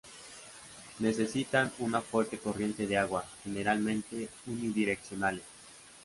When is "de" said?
2.87-2.97